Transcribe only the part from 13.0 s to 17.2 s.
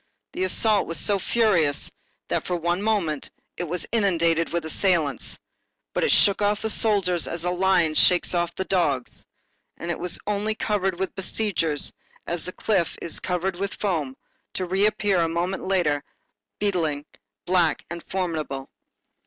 covered with foam, to reappear, a moment later, beetling,